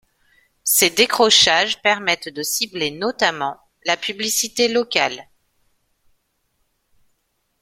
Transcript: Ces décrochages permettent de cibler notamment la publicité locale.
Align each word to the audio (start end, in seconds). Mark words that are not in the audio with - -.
Ces 0.63 0.89
décrochages 0.89 1.79
permettent 1.83 2.29
de 2.29 2.41
cibler 2.41 2.89
notamment 2.89 3.57
la 3.85 3.97
publicité 3.97 4.67
locale. 4.67 5.29